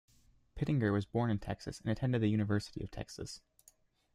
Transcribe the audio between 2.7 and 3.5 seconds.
of Texas.